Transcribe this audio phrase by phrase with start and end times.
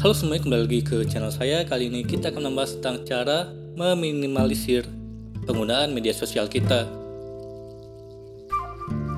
[0.00, 1.60] Halo semuanya, kembali lagi ke channel saya.
[1.60, 4.88] Kali ini kita akan membahas tentang cara meminimalisir
[5.44, 6.88] penggunaan media sosial kita.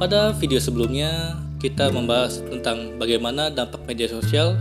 [0.03, 4.59] Pada video sebelumnya, kita membahas tentang bagaimana dampak media sosial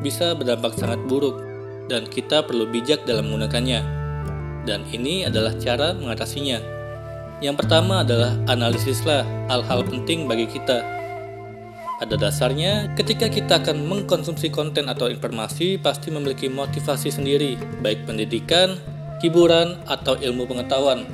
[0.00, 1.36] bisa berdampak sangat buruk
[1.92, 3.84] dan kita perlu bijak dalam menggunakannya.
[4.64, 6.64] Dan ini adalah cara mengatasinya.
[7.44, 10.99] Yang pertama adalah analisislah hal-hal penting bagi kita
[12.00, 18.80] pada dasarnya, ketika kita akan mengkonsumsi konten atau informasi, pasti memiliki motivasi sendiri, baik pendidikan,
[19.20, 21.04] hiburan, atau ilmu pengetahuan.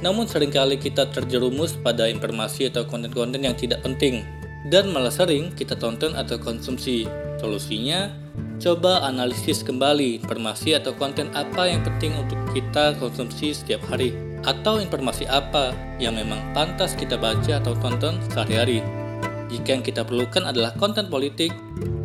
[0.00, 4.24] Namun sering kali kita terjerumus pada informasi atau konten-konten yang tidak penting,
[4.72, 7.04] dan malah sering kita tonton atau konsumsi.
[7.36, 8.08] Solusinya,
[8.56, 14.16] coba analisis kembali informasi atau konten apa yang penting untuk kita konsumsi setiap hari,
[14.48, 19.03] atau informasi apa yang memang pantas kita baca atau tonton sehari-hari.
[19.52, 21.52] Jika yang kita perlukan adalah konten politik,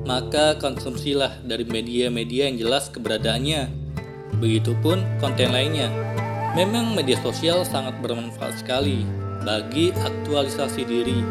[0.03, 3.70] maka konsumsilah dari media-media yang jelas keberadaannya.
[4.41, 5.91] Begitupun konten lainnya.
[6.57, 9.05] Memang media sosial sangat bermanfaat sekali
[9.45, 11.21] bagi aktualisasi diri,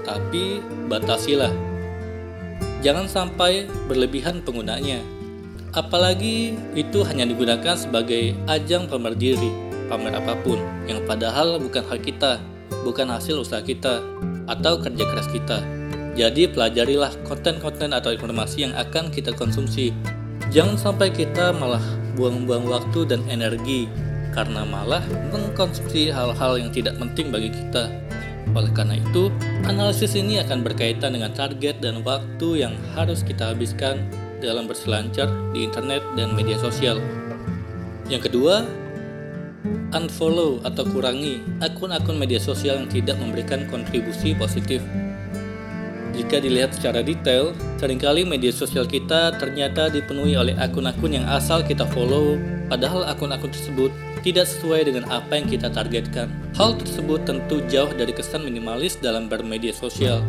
[0.00, 1.52] tetapi batasilah.
[2.80, 5.00] Jangan sampai berlebihan penggunanya.
[5.74, 9.50] Apalagi itu hanya digunakan sebagai ajang pamer diri,
[9.90, 12.38] pamer apa pun, yang padahal bukan hak kita,
[12.86, 14.00] bukan hasil usaha kita,
[14.48, 15.60] atau kerja keras kita.
[16.14, 19.90] Jadi pelajarilah konten-konten atau informasi yang akan kita konsumsi.
[20.54, 21.82] Jangan sampai kita malah
[22.14, 23.90] buang-buang waktu dan energi
[24.30, 25.02] karena malah
[25.34, 27.90] mengkonsumsi hal-hal yang tidak penting bagi kita.
[28.54, 29.32] Oleh karena itu,
[29.66, 34.06] analisis ini akan berkaitan dengan target dan waktu yang harus kita habiskan
[34.38, 37.00] dalam berselancar di internet dan media sosial.
[38.06, 38.68] Yang kedua,
[39.94, 44.84] unfollow atau kurangi akun-akun media sosial yang tidak memberikan kontribusi positif.
[46.14, 51.58] Jika dilihat secara detail, sering kali media sosial kita ternyata dipenuhi oleh akun-akun yang asal
[51.66, 52.38] kita follow,
[52.70, 53.90] padahal akun-akun tersebut
[54.22, 56.30] tidak sesuai dengan apa yang kita targetkan.
[56.54, 60.22] Hal tersebut tentu jauh dari kesan minimalis dalam bermedia sosial,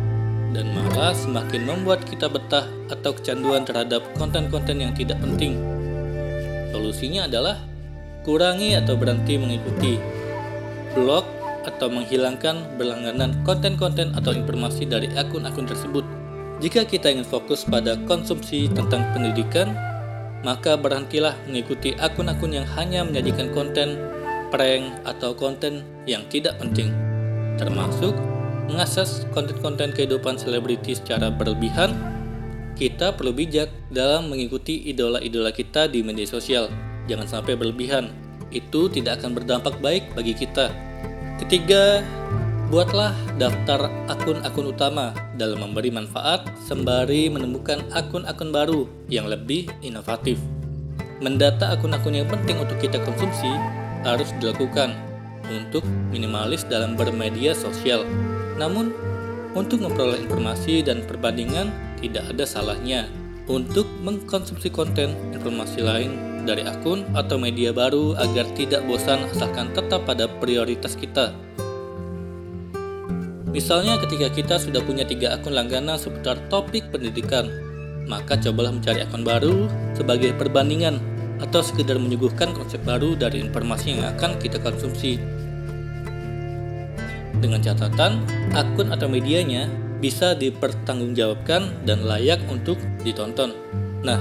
[0.50, 5.54] dan malah semakin membuat kita betah atau kecanduan terhadap konten-konten yang tidak penting.
[6.74, 7.62] Solusinya adalah
[8.26, 10.02] kurangi atau berhenti mengikuti,
[10.98, 11.22] blok
[11.62, 16.02] atau menghilangkan berlangganan konten-konten atau informasi dari akun-akun tersebut.
[16.58, 19.70] Jika kita ingin fokus pada konsumsi tentang pendidikan,
[20.42, 23.94] maka berhentilah mengikuti akun-akun yang hanya menyajikan konten
[24.50, 26.90] prank atau konten yang tidak penting,
[27.62, 28.14] termasuk
[28.66, 31.94] mengakses konten-konten kehidupan selebriti secara berlebihan.
[32.76, 36.68] Kita perlu bijak dalam mengikuti idola-idola kita di media sosial
[37.10, 38.12] jangan sampai berlebihan.
[38.54, 40.70] Itu tidak akan berdampak baik bagi kita.
[41.42, 42.02] Ketiga,
[42.70, 50.38] buatlah daftar akun-akun utama dalam memberi manfaat sembari menemukan akun-akun baru yang lebih inovatif.
[51.22, 53.50] Mendata akun-akun yang penting untuk kita konsumsi
[54.04, 54.94] harus dilakukan
[55.46, 58.02] untuk minimalis dalam bermedia sosial.
[58.58, 58.92] Namun,
[59.56, 63.08] untuk memperoleh informasi dan perbandingan tidak ada salahnya
[63.48, 70.06] untuk mengkonsumsi konten informasi lain dari akun atau media baru agar tidak bosan asalkan tetap
[70.06, 71.34] pada prioritas kita.
[73.50, 77.48] Misalnya ketika kita sudah punya tiga akun langganan seputar topik pendidikan,
[78.06, 81.02] maka cobalah mencari akun baru sebagai perbandingan
[81.40, 85.18] atau sekedar menyuguhkan konsep baru dari informasi yang akan kita konsumsi.
[87.36, 88.24] Dengan catatan,
[88.56, 89.68] akun atau medianya
[90.00, 93.52] bisa dipertanggungjawabkan dan layak untuk ditonton.
[94.04, 94.20] Nah,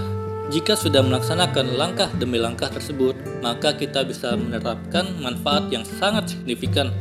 [0.54, 6.94] jika sudah melaksanakan langkah demi langkah tersebut, maka kita bisa menerapkan manfaat yang sangat signifikan.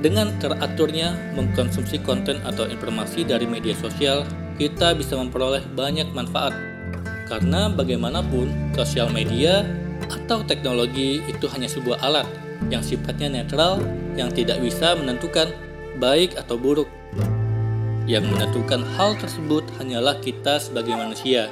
[0.00, 4.24] Dengan teraturnya mengkonsumsi konten atau informasi dari media sosial,
[4.56, 6.56] kita bisa memperoleh banyak manfaat.
[7.28, 9.68] Karena bagaimanapun, sosial media
[10.08, 12.28] atau teknologi itu hanya sebuah alat
[12.72, 13.82] yang sifatnya netral
[14.16, 15.52] yang tidak bisa menentukan
[16.00, 16.88] baik atau buruk.
[18.08, 21.50] Yang menentukan hal tersebut hanyalah kita sebagai manusia.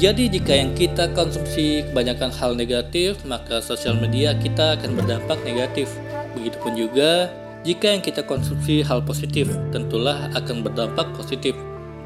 [0.00, 5.92] Jadi jika yang kita konsumsi kebanyakan hal negatif, maka sosial media kita akan berdampak negatif.
[6.32, 7.28] Begitupun juga
[7.68, 11.52] jika yang kita konsumsi hal positif, tentulah akan berdampak positif.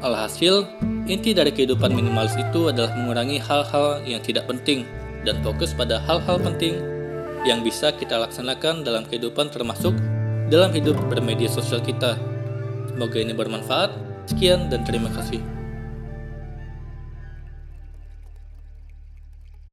[0.03, 0.67] Alhasil,
[1.07, 4.83] inti dari kehidupan minimalis itu adalah mengurangi hal-hal yang tidak penting
[5.23, 6.75] dan fokus pada hal-hal penting
[7.47, 9.95] yang bisa kita laksanakan dalam kehidupan termasuk
[10.51, 12.19] dalam hidup bermedia sosial kita.
[12.91, 13.95] Semoga ini bermanfaat.
[14.27, 15.54] Sekian dan terima kasih.